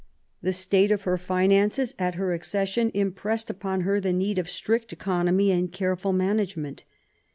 [0.41, 4.91] The state of her finances at her accession impressed upon her the need of strict
[4.91, 6.85] economy and careful management.